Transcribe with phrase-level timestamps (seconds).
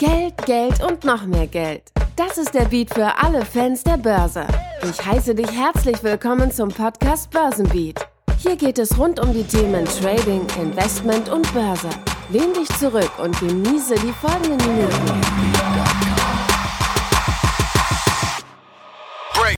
[0.00, 1.82] Geld, Geld und noch mehr Geld.
[2.16, 4.46] Das ist der Beat für alle Fans der Börse.
[4.82, 8.08] Ich heiße dich herzlich willkommen zum Podcast Börsenbeat.
[8.38, 11.90] Hier geht es rund um die Themen Trading, Investment und Börse.
[12.30, 15.20] Lehn dich zurück und genieße die folgenden Minuten.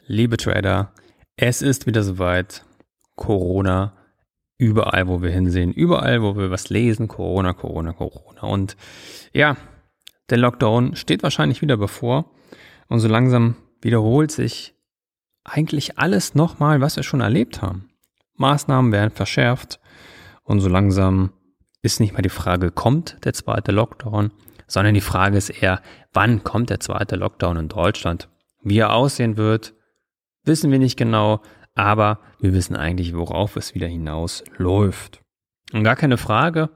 [0.09, 0.93] Liebe Trader,
[1.37, 2.65] es ist wieder soweit.
[3.15, 3.93] Corona.
[4.59, 8.43] Überall, wo wir hinsehen, überall, wo wir was lesen, Corona, Corona, Corona.
[8.43, 8.77] Und
[9.33, 9.57] ja,
[10.33, 12.25] der Lockdown steht wahrscheinlich wieder bevor.
[12.89, 14.75] Und so langsam wiederholt sich
[15.45, 17.91] eigentlich alles nochmal, was wir schon erlebt haben.
[18.37, 19.79] Maßnahmen werden verschärft.
[20.43, 21.35] Und so langsam
[21.83, 24.33] ist nicht mal die Frage, kommt der zweite Lockdown,
[24.67, 25.83] sondern die Frage ist eher,
[26.15, 28.31] wann kommt der zweite Lockdown in Deutschland?
[28.63, 29.75] Wie er aussehen wird,
[30.45, 31.43] wissen wir nicht genau,
[31.75, 35.21] aber wir wissen eigentlich, worauf es wieder hinausläuft.
[35.75, 36.71] Und gar keine Frage,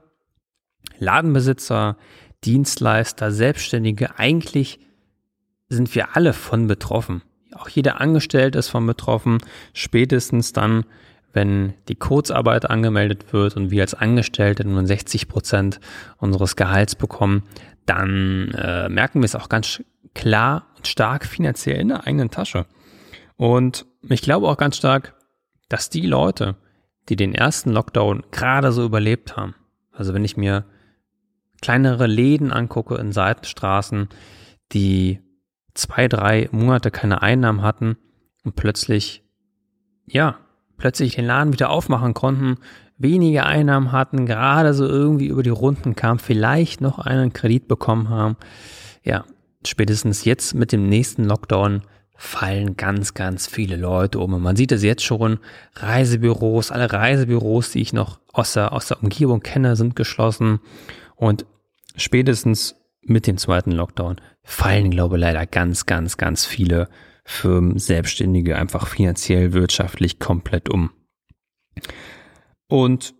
[0.99, 1.97] Ladenbesitzer,
[2.43, 4.79] Dienstleister, Selbstständige, eigentlich
[5.69, 7.21] sind wir alle von betroffen.
[7.53, 9.39] Auch jeder Angestellte ist von betroffen,
[9.73, 10.85] spätestens dann,
[11.33, 15.79] wenn die Kurzarbeit angemeldet wird und wir als Angestellte nur 60 Prozent
[16.17, 17.43] unseres Gehalts bekommen,
[17.85, 22.65] dann äh, merken wir es auch ganz klar und stark finanziell in der eigenen Tasche.
[23.35, 25.15] Und ich glaube auch ganz stark,
[25.69, 26.55] dass die Leute,
[27.09, 29.55] die den ersten Lockdown gerade so überlebt haben,
[29.91, 30.65] also wenn ich mir
[31.61, 34.09] kleinere Läden angucke in Seitenstraßen,
[34.73, 35.19] die
[35.73, 37.97] zwei, drei Monate keine Einnahmen hatten
[38.43, 39.23] und plötzlich,
[40.05, 40.37] ja,
[40.77, 42.57] plötzlich den Laden wieder aufmachen konnten,
[42.97, 48.09] wenige Einnahmen hatten, gerade so irgendwie über die Runden kam, vielleicht noch einen Kredit bekommen
[48.09, 48.37] haben.
[49.03, 49.25] Ja,
[49.65, 51.81] spätestens jetzt mit dem nächsten Lockdown
[52.15, 54.33] fallen ganz, ganz viele Leute um.
[54.33, 55.37] Und man sieht es jetzt schon,
[55.75, 60.59] Reisebüros, alle Reisebüros, die ich noch aus der, aus der Umgebung kenne, sind geschlossen.
[61.17, 61.45] Und
[61.95, 66.87] spätestens mit dem zweiten Lockdown fallen, glaube ich, leider ganz, ganz, ganz viele
[67.25, 70.91] Firmen, Selbstständige einfach finanziell, wirtschaftlich komplett um.
[72.69, 73.15] Und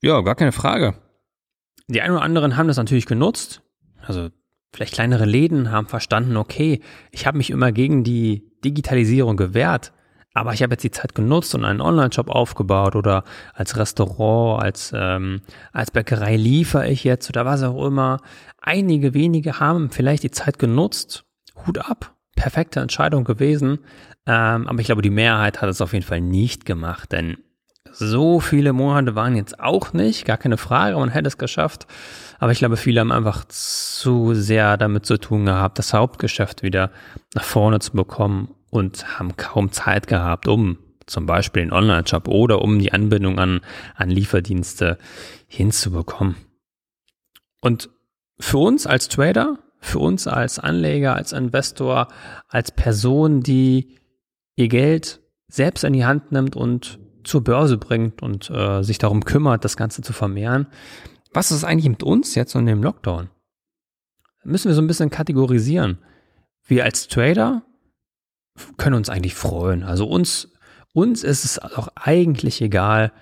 [0.00, 0.94] ja, gar keine Frage.
[1.88, 3.62] Die einen oder anderen haben das natürlich genutzt.
[4.00, 4.30] Also
[4.72, 9.92] vielleicht kleinere Läden haben verstanden, okay, ich habe mich immer gegen die Digitalisierung gewehrt,
[10.34, 14.92] aber ich habe jetzt die Zeit genutzt und einen Online-Shop aufgebaut oder als Restaurant, als,
[14.96, 18.18] ähm, als Bäckerei liefere ich jetzt oder was auch immer.
[18.60, 21.24] Einige wenige haben vielleicht die Zeit genutzt.
[21.66, 23.80] Hut ab, perfekte Entscheidung gewesen.
[24.26, 27.36] Ähm, aber ich glaube, die Mehrheit hat es auf jeden Fall nicht gemacht, denn
[27.94, 31.86] so viele Monate waren jetzt auch nicht, gar keine Frage, man hätte es geschafft.
[32.38, 36.90] Aber ich glaube, viele haben einfach zu sehr damit zu tun gehabt, das Hauptgeschäft wieder
[37.34, 42.62] nach vorne zu bekommen und haben kaum Zeit gehabt, um zum Beispiel den Online-Shop oder
[42.62, 43.60] um die Anbindung an,
[43.94, 44.96] an Lieferdienste
[45.46, 46.36] hinzubekommen.
[47.60, 47.90] Und
[48.40, 52.08] für uns als Trader, für uns als Anleger, als Investor,
[52.48, 53.98] als Person, die
[54.56, 59.22] ihr Geld selbst in die Hand nimmt und zur Börse bringt und äh, sich darum
[59.22, 60.66] kümmert, das Ganze zu vermehren.
[61.34, 63.28] Was ist eigentlich mit uns jetzt und dem Lockdown?
[64.44, 65.98] Müssen wir so ein bisschen kategorisieren.
[66.64, 67.64] Wir als Trader
[68.76, 69.82] können uns eigentlich freuen.
[69.82, 70.52] Also uns,
[70.92, 73.12] uns ist es auch eigentlich egal,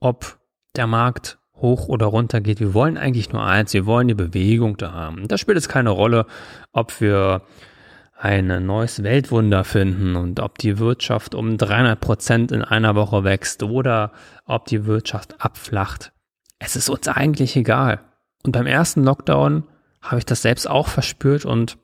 [0.00, 0.38] ob
[0.76, 2.60] der Markt hoch oder runter geht.
[2.60, 5.28] Wir wollen eigentlich nur eins, wir wollen die Bewegung da haben.
[5.28, 6.26] Da spielt es keine Rolle,
[6.72, 7.42] ob wir
[8.18, 13.62] ein neues Weltwunder finden und ob die Wirtschaft um 300 Prozent in einer Woche wächst
[13.62, 14.12] oder
[14.46, 16.12] ob die Wirtschaft abflacht.
[16.58, 18.00] Es ist uns eigentlich egal.
[18.44, 19.64] Und beim ersten Lockdown
[20.00, 21.78] habe ich das selbst auch verspürt und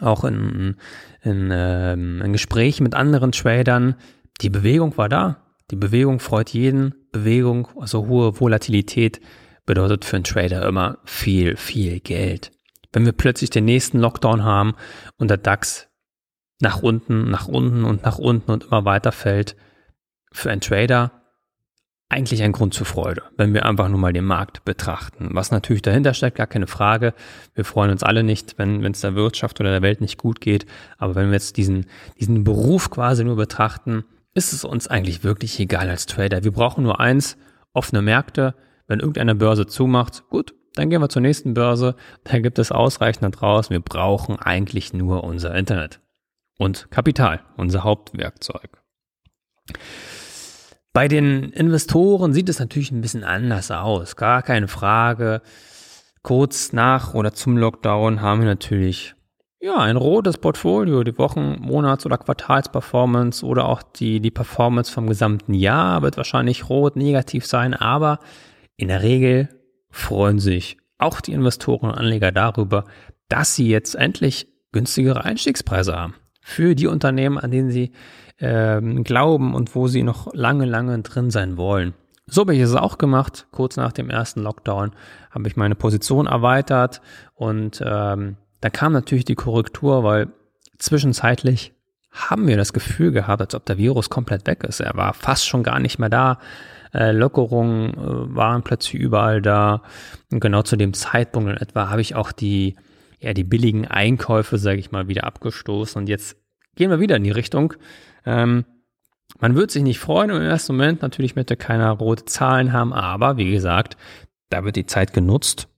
[0.00, 0.76] auch in,
[1.22, 3.96] in, ähm, in Gesprächen mit anderen Tradern.
[4.40, 5.44] Die Bewegung war da.
[5.70, 6.94] Die Bewegung freut jeden.
[7.12, 9.20] Bewegung, also hohe Volatilität,
[9.66, 12.52] bedeutet für einen Trader immer viel, viel Geld.
[12.92, 14.74] Wenn wir plötzlich den nächsten Lockdown haben
[15.18, 15.88] und der DAX
[16.60, 19.56] nach unten, nach unten und nach unten und immer weiter fällt,
[20.32, 21.12] für einen Trader
[22.10, 25.28] eigentlich ein Grund zur Freude, wenn wir einfach nur mal den Markt betrachten.
[25.32, 27.12] Was natürlich dahinter steckt, gar keine Frage.
[27.54, 30.64] Wir freuen uns alle nicht, wenn es der Wirtschaft oder der Welt nicht gut geht.
[30.96, 31.86] Aber wenn wir jetzt diesen,
[32.18, 34.04] diesen Beruf quasi nur betrachten,
[34.34, 36.44] ist es uns eigentlich wirklich egal als Trader.
[36.44, 37.36] Wir brauchen nur eins,
[37.74, 38.54] offene Märkte.
[38.86, 41.94] Wenn irgendeine Börse zumacht, gut, dann gehen wir zur nächsten Börse.
[42.24, 43.70] Da gibt es ausreichend da draußen.
[43.70, 46.00] Wir brauchen eigentlich nur unser Internet
[46.58, 48.82] und Kapital, unser Hauptwerkzeug.
[50.98, 55.42] Bei den Investoren sieht es natürlich ein bisschen anders aus, gar keine Frage.
[56.24, 59.14] Kurz nach oder zum Lockdown haben wir natürlich
[59.60, 65.06] ja, ein rotes Portfolio, die Wochen-, Monats- oder Quartalsperformance oder auch die, die Performance vom
[65.06, 68.18] gesamten Jahr wird wahrscheinlich rot, negativ sein, aber
[68.76, 69.50] in der Regel
[69.90, 72.86] freuen sich auch die Investoren und Anleger darüber,
[73.28, 76.16] dass sie jetzt endlich günstigere Einstiegspreise haben
[76.48, 77.92] für die Unternehmen, an denen sie
[78.40, 81.92] ähm, glauben und wo sie noch lange, lange drin sein wollen.
[82.26, 83.46] So habe ich es auch gemacht.
[83.52, 84.92] Kurz nach dem ersten Lockdown
[85.30, 87.02] habe ich meine Position erweitert
[87.34, 90.28] und ähm, dann kam natürlich die Korrektur, weil
[90.78, 91.74] zwischenzeitlich
[92.10, 94.80] haben wir das Gefühl gehabt, als ob der Virus komplett weg ist.
[94.80, 96.38] Er war fast schon gar nicht mehr da.
[96.94, 99.82] Äh, Lockerungen äh, waren plötzlich überall da.
[100.30, 102.76] Und genau zu dem Zeitpunkt in etwa habe ich auch die,
[103.20, 106.00] ja, die billigen Einkäufe, sage ich mal, wieder abgestoßen.
[106.00, 106.36] Und jetzt
[106.76, 107.74] gehen wir wieder in die Richtung.
[108.24, 108.64] Ähm,
[109.38, 111.02] man wird sich nicht freuen im ersten Moment.
[111.02, 113.96] Natürlich möchte keiner rote Zahlen haben, aber wie gesagt,
[114.48, 115.68] da wird die Zeit genutzt,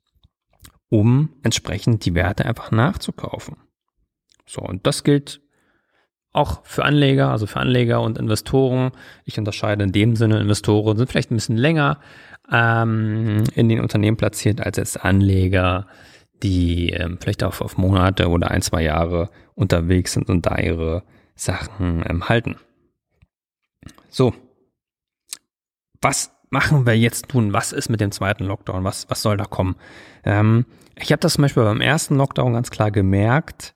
[0.89, 3.57] um entsprechend die Werte einfach nachzukaufen.
[4.47, 5.41] So, und das gilt
[6.33, 8.93] auch für Anleger, also für Anleger und Investoren.
[9.25, 12.01] Ich unterscheide in dem Sinne, Investoren sind vielleicht ein bisschen länger
[12.53, 15.87] ähm, in den Unternehmen platziert als jetzt Anleger,
[16.43, 21.03] die ähm, vielleicht auch auf Monate oder ein, zwei Jahre unterwegs sind und da ihre
[21.35, 22.57] Sachen ähm, halten.
[24.09, 24.35] So,
[26.01, 27.53] was machen wir jetzt tun?
[27.53, 28.85] Was ist mit dem zweiten Lockdown?
[28.85, 29.77] Was, was soll da kommen?
[30.25, 30.67] Ähm,
[30.97, 33.75] ich habe das zum Beispiel beim ersten Lockdown ganz klar gemerkt,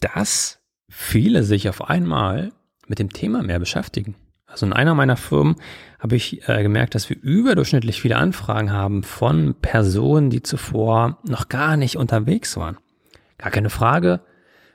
[0.00, 2.52] dass viele sich auf einmal
[2.86, 4.14] mit dem Thema mehr beschäftigen.
[4.48, 5.56] Also in einer meiner Firmen
[6.00, 11.48] habe ich äh, gemerkt, dass wir überdurchschnittlich viele Anfragen haben von Personen, die zuvor noch
[11.48, 12.78] gar nicht unterwegs waren.
[13.36, 14.20] Gar keine Frage.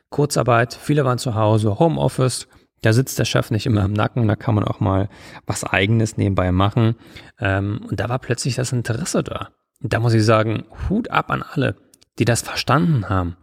[0.09, 2.47] Kurzarbeit, viele waren zu Hause, Homeoffice,
[2.83, 5.09] da sitzt der Chef nicht immer im Nacken, da kann man auch mal
[5.47, 6.95] was Eigenes nebenbei machen.
[7.39, 9.49] Ähm, und da war plötzlich das Interesse da.
[9.81, 11.75] Und da muss ich sagen, Hut ab an alle,
[12.19, 13.37] die das verstanden haben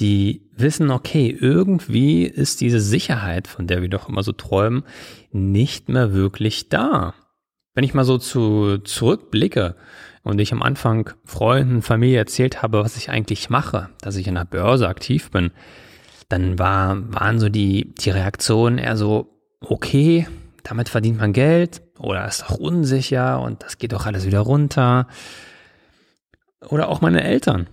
[0.00, 4.84] die wissen, okay, irgendwie ist diese Sicherheit, von der wir doch immer so träumen,
[5.32, 7.14] nicht mehr wirklich da.
[7.74, 9.76] Wenn ich mal so zu, zurückblicke
[10.22, 14.34] und ich am Anfang Freunden, Familie erzählt habe, was ich eigentlich mache, dass ich in
[14.34, 15.50] der Börse aktiv bin,
[16.28, 19.30] dann war, waren so die, die Reaktionen eher so,
[19.60, 20.26] okay,
[20.62, 25.06] damit verdient man Geld oder ist doch unsicher und das geht doch alles wieder runter.
[26.68, 27.68] Oder auch meine Eltern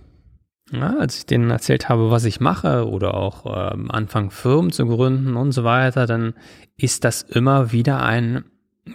[0.72, 4.86] ja, als ich denen erzählt habe, was ich mache oder auch ähm, anfangen Firmen zu
[4.86, 6.34] gründen und so weiter, dann
[6.76, 8.44] ist das immer wieder ein,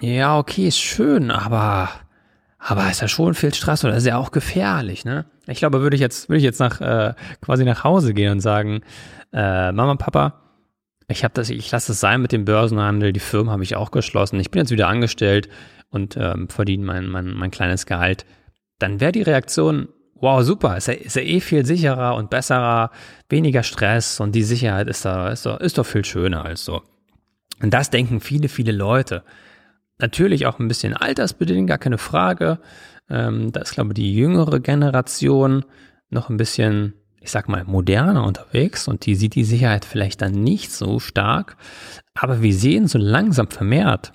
[0.01, 1.89] ja, okay, ist schön, aber,
[2.59, 5.25] aber ist ja schon viel Stress oder ist ja auch gefährlich, ne?
[5.47, 8.39] Ich glaube, würde ich jetzt, würde ich jetzt nach, äh, quasi nach Hause gehen und
[8.41, 8.81] sagen,
[9.33, 10.41] äh, Mama, Papa,
[11.07, 13.91] ich habe das, ich lasse es sein mit dem Börsenhandel, die Firma habe ich auch
[13.91, 15.50] geschlossen, ich bin jetzt wieder angestellt
[15.89, 18.25] und ähm, verdiene mein, mein, mein kleines Gehalt,
[18.79, 19.89] dann wäre die Reaktion,
[20.21, 22.91] wow, super, ist ja, ist ja eh viel sicherer und besserer,
[23.29, 26.81] weniger Stress und die Sicherheit ist da, ist doch, ist doch viel schöner als so.
[27.62, 29.23] Und das denken viele, viele Leute.
[30.00, 32.59] Natürlich auch ein bisschen altersbedingt, gar keine Frage.
[33.09, 35.65] Ähm, da ist, glaube ich, die jüngere Generation
[36.09, 40.31] noch ein bisschen, ich sag mal, moderner unterwegs und die sieht die Sicherheit vielleicht dann
[40.31, 41.57] nicht so stark.
[42.13, 44.13] Aber wir sehen so langsam vermehrt,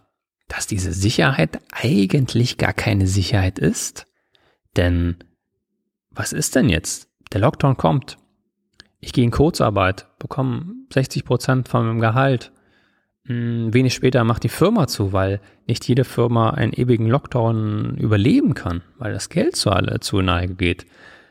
[0.48, 4.06] dass diese Sicherheit eigentlich gar keine Sicherheit ist.
[4.76, 5.16] Denn
[6.16, 7.08] was ist denn jetzt?
[7.32, 8.16] Der Lockdown kommt.
[9.00, 12.52] Ich gehe in Kurzarbeit, bekomme 60 Prozent von meinem Gehalt.
[13.26, 18.54] Hm, wenig später macht die Firma zu, weil nicht jede Firma einen ewigen Lockdown überleben
[18.54, 20.86] kann, weil das Geld zu alle zu Neige geht.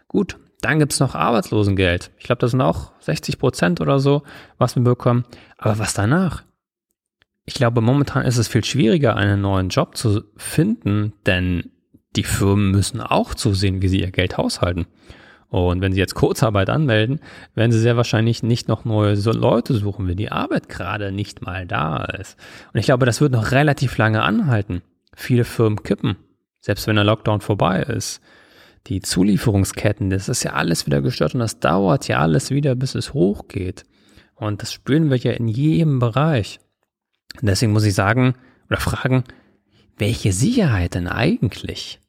[0.08, 2.12] Gut, dann gibt's noch Arbeitslosengeld.
[2.18, 4.24] Ich glaube, das sind auch 60 Prozent oder so,
[4.58, 5.25] was wir bekommen.
[5.58, 6.44] Aber was danach?
[7.46, 11.72] Ich glaube, momentan ist es viel schwieriger, einen neuen Job zu finden, denn
[12.15, 14.86] die Firmen müssen auch zusehen, wie sie ihr Geld haushalten.
[15.50, 17.19] Und wenn sie jetzt Kurzarbeit anmelden,
[17.53, 21.65] werden sie sehr wahrscheinlich nicht noch neue Leute suchen, wenn die Arbeit gerade nicht mal
[21.65, 22.38] da ist.
[22.74, 24.81] Und ich glaube, das wird noch relativ lange anhalten.
[25.15, 26.17] Viele Firmen kippen,
[26.60, 28.22] selbst wenn der Lockdown vorbei ist.
[28.88, 32.93] Die Zulieferungsketten, das ist ja alles wieder gestört und das dauert ja alles wieder, bis
[32.93, 33.84] es hochgeht.
[34.36, 36.60] Und das spüren wir ja in jedem Bereich.
[37.39, 38.36] Und deswegen muss ich sagen
[38.69, 39.24] oder fragen,
[39.98, 42.00] welche Sicherheit denn eigentlich?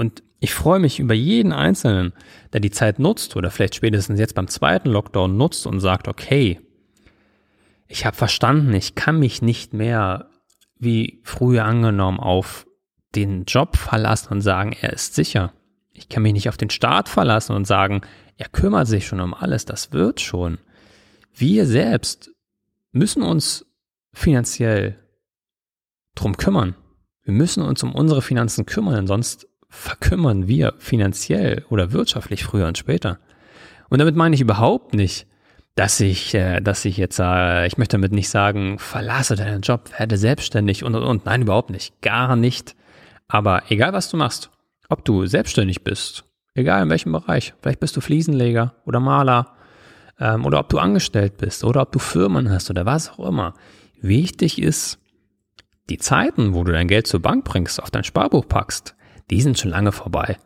[0.00, 2.14] Und ich freue mich über jeden Einzelnen,
[2.54, 6.58] der die Zeit nutzt oder vielleicht spätestens jetzt beim zweiten Lockdown nutzt und sagt, okay,
[7.86, 10.30] ich habe verstanden, ich kann mich nicht mehr
[10.78, 12.66] wie früher angenommen auf
[13.14, 15.52] den Job verlassen und sagen, er ist sicher.
[15.92, 18.00] Ich kann mich nicht auf den Staat verlassen und sagen,
[18.38, 20.56] er kümmert sich schon um alles, das wird schon.
[21.34, 22.30] Wir selbst
[22.92, 23.66] müssen uns
[24.14, 24.98] finanziell
[26.14, 26.74] drum kümmern.
[27.22, 32.76] Wir müssen uns um unsere Finanzen kümmern, sonst verkümmern wir finanziell oder wirtschaftlich früher und
[32.76, 33.18] später.
[33.88, 35.26] Und damit meine ich überhaupt nicht,
[35.74, 39.90] dass ich, äh, dass ich jetzt sage, ich möchte damit nicht sagen, verlasse deinen Job,
[39.98, 41.24] werde selbstständig und, und, und.
[41.24, 42.02] Nein, überhaupt nicht.
[42.02, 42.76] Gar nicht.
[43.28, 44.50] Aber egal, was du machst,
[44.88, 46.24] ob du selbstständig bist
[46.54, 47.54] Egal in welchem Bereich.
[47.62, 49.54] Vielleicht bist du Fliesenleger oder Maler
[50.18, 53.54] ähm, oder ob du angestellt bist oder ob du Firmen hast oder was auch immer.
[54.00, 54.98] Wichtig ist,
[55.88, 58.96] die Zeiten, wo du dein Geld zur Bank bringst, auf dein Sparbuch packst,
[59.30, 60.36] die sind schon lange vorbei.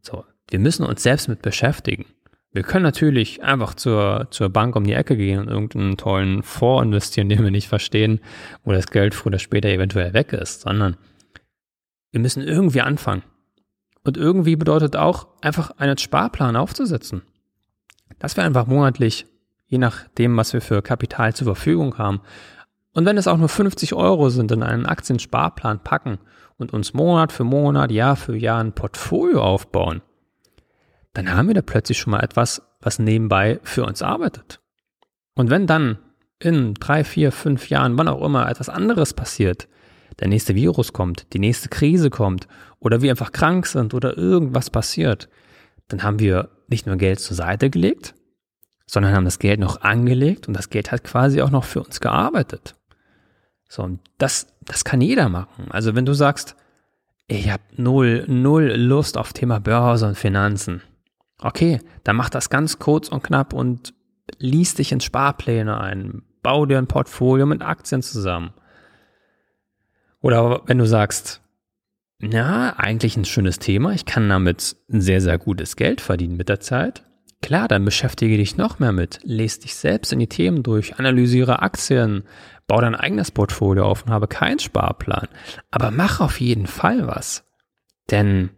[0.00, 2.06] So, wir müssen uns selbst mit beschäftigen.
[2.52, 6.84] Wir können natürlich einfach zur, zur Bank um die Ecke gehen und irgendeinen tollen Fonds
[6.84, 8.20] investieren, den wir nicht verstehen,
[8.62, 10.96] wo das Geld früher oder später eventuell weg ist, sondern
[12.12, 13.22] wir müssen irgendwie anfangen.
[14.04, 17.22] Und irgendwie bedeutet auch, einfach einen Sparplan aufzusetzen.
[18.18, 19.26] Dass wir einfach monatlich,
[19.66, 22.20] je nachdem, was wir für Kapital zur Verfügung haben,
[22.94, 26.18] und wenn es auch nur 50 Euro sind, in einen Aktiensparplan packen
[26.56, 30.00] und uns Monat für Monat, Jahr für Jahr ein Portfolio aufbauen,
[31.12, 34.60] dann haben wir da plötzlich schon mal etwas, was nebenbei für uns arbeitet.
[35.34, 35.98] Und wenn dann
[36.38, 39.68] in drei, vier, fünf Jahren, wann auch immer, etwas anderes passiert,
[40.20, 42.46] der nächste Virus kommt, die nächste Krise kommt
[42.78, 45.28] oder wir einfach krank sind oder irgendwas passiert,
[45.88, 48.14] dann haben wir nicht nur Geld zur Seite gelegt,
[48.86, 52.00] sondern haben das Geld noch angelegt und das Geld hat quasi auch noch für uns
[52.00, 52.76] gearbeitet.
[53.74, 55.66] So, und das, das kann jeder machen.
[55.70, 56.54] Also wenn du sagst,
[57.26, 60.80] ich habe null, null Lust auf Thema Börse und Finanzen.
[61.40, 63.92] Okay, dann mach das ganz kurz und knapp und
[64.38, 66.22] lies dich in Sparpläne ein.
[66.40, 68.52] Bau dir ein Portfolio mit Aktien zusammen.
[70.20, 71.42] Oder wenn du sagst,
[72.22, 76.60] ja, eigentlich ein schönes Thema, ich kann damit sehr, sehr gutes Geld verdienen mit der
[76.60, 77.02] Zeit.
[77.42, 81.60] Klar, dann beschäftige dich noch mehr mit, lese dich selbst in die Themen durch, analysiere
[81.60, 82.22] Aktien,
[82.66, 85.28] bau dein eigenes Portfolio auf und habe keinen Sparplan.
[85.70, 87.44] Aber mach auf jeden Fall was.
[88.10, 88.50] Denn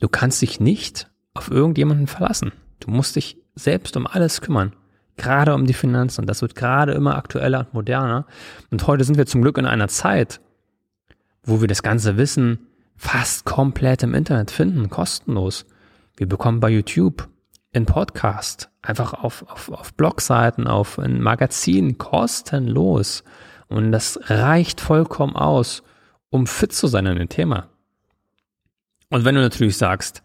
[0.00, 2.52] du kannst dich nicht auf irgendjemanden verlassen.
[2.80, 4.74] Du musst dich selbst um alles kümmern.
[5.16, 6.22] Gerade um die Finanzen.
[6.22, 8.26] Und das wird gerade immer aktueller und moderner.
[8.70, 10.40] Und heute sind wir zum Glück in einer Zeit,
[11.44, 15.66] wo wir das ganze Wissen fast komplett im Internet finden, kostenlos.
[16.16, 17.28] Wir bekommen bei YouTube,
[17.72, 23.24] in Podcast, einfach auf, auf, auf Blogseiten, auf ein Magazin, kostenlos.
[23.68, 25.82] Und das reicht vollkommen aus,
[26.30, 27.68] um fit zu sein in dem Thema.
[29.08, 30.22] Und wenn du natürlich sagst,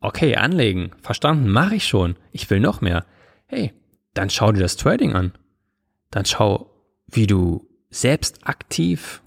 [0.00, 3.04] okay, anlegen, verstanden, mache ich schon, ich will noch mehr,
[3.46, 3.72] hey,
[4.14, 5.32] dann schau dir das Trading an.
[6.10, 6.70] Dann schau,
[7.06, 9.22] wie du selbst aktiv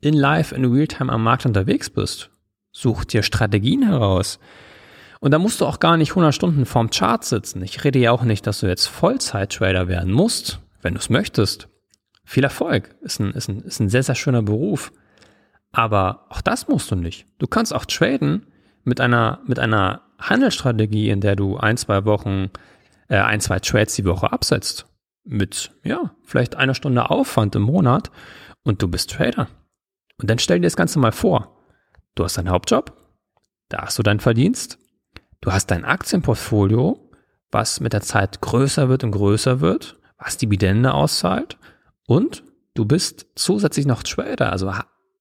[0.00, 2.30] in Live, in Realtime am Markt unterwegs bist.
[2.72, 4.38] Such dir Strategien heraus.
[5.22, 7.62] Und da musst du auch gar nicht 100 Stunden vorm Chart sitzen.
[7.62, 11.68] Ich rede ja auch nicht, dass du jetzt Vollzeit-Trader werden musst, wenn du es möchtest.
[12.24, 12.96] Viel Erfolg.
[13.02, 14.90] Ist ein, ist, ein, ist ein sehr, sehr schöner Beruf.
[15.70, 17.28] Aber auch das musst du nicht.
[17.38, 18.46] Du kannst auch traden
[18.82, 22.50] mit einer, mit einer Handelsstrategie, in der du ein, zwei Wochen,
[23.06, 24.86] äh, ein, zwei Trades die Woche absetzt.
[25.22, 28.10] Mit, ja, vielleicht einer Stunde Aufwand im Monat
[28.64, 29.46] und du bist Trader.
[30.20, 31.62] Und dann stell dir das Ganze mal vor.
[32.16, 32.92] Du hast deinen Hauptjob,
[33.68, 34.80] da hast du deinen Verdienst,
[35.42, 36.98] du hast dein Aktienportfolio,
[37.50, 41.58] was mit der Zeit größer wird und größer wird, was Dividende auszahlt
[42.06, 42.42] und
[42.74, 44.72] du bist zusätzlich noch Trader, also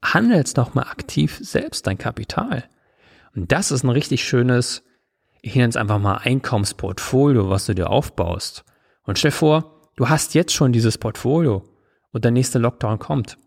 [0.03, 2.63] handelst nochmal aktiv selbst dein Kapital.
[3.35, 4.83] Und das ist ein richtig schönes,
[5.41, 8.63] ich nenne es einfach mal Einkommensportfolio, was du dir aufbaust.
[9.03, 11.63] Und stell vor, du hast jetzt schon dieses Portfolio
[12.11, 13.37] und der nächste Lockdown kommt.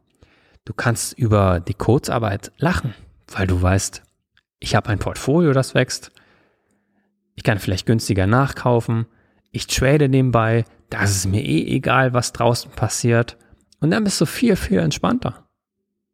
[0.65, 2.95] Du kannst über die Kurzarbeit lachen,
[3.29, 4.03] weil du weißt,
[4.59, 6.11] ich habe ein Portfolio, das wächst.
[7.35, 9.07] Ich kann vielleicht günstiger nachkaufen.
[9.51, 10.65] Ich trade nebenbei.
[10.91, 13.37] Da ist mir eh egal, was draußen passiert.
[13.81, 15.49] Und dann bist du viel, viel entspannter.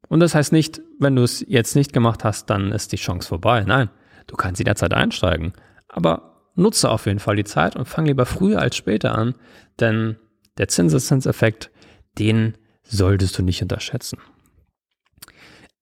[0.08, 3.28] Und das heißt nicht, wenn du es jetzt nicht gemacht hast, dann ist die Chance
[3.28, 3.62] vorbei.
[3.64, 3.90] Nein,
[4.26, 5.52] du kannst jederzeit einsteigen.
[5.88, 9.34] Aber nutze auf jeden Fall die Zeit und fang lieber früher als später an,
[9.78, 10.16] denn
[10.58, 11.70] der Zinseszinseffekt,
[12.18, 14.18] den solltest du nicht unterschätzen.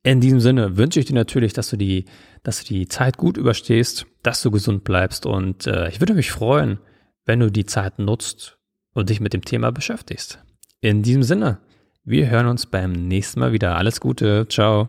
[0.02, 2.04] In diesem Sinne wünsche ich dir natürlich, dass du die,
[2.42, 6.30] dass du die Zeit gut überstehst, dass du gesund bleibst und äh, ich würde mich
[6.30, 6.78] freuen,
[7.24, 8.58] wenn du die Zeit nutzt
[8.94, 10.38] und dich mit dem Thema beschäftigst.
[10.80, 11.58] In diesem Sinne,
[12.04, 13.76] wir hören uns beim nächsten Mal wieder.
[13.76, 14.86] Alles Gute, ciao.